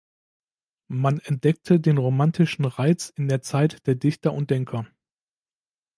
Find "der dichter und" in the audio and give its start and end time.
3.85-4.49